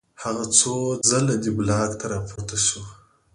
هغه 0.23 0.45
څو 0.57 0.73
ځله 1.09 1.35
دې 1.43 1.51
بلاک 1.57 1.91
ته 1.99 2.05
راپورته 2.13 2.57
شو 2.65 2.81